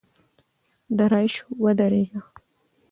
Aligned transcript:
درایش 0.97 1.35
ودرېږه!! 1.63 2.19